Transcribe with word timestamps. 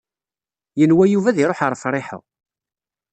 Yenwa 0.79 1.05
Yuba 1.07 1.27
ad 1.31 1.37
iṛuḥ 1.43 1.59
ar 1.65 1.73
Friḥa. 1.81 2.17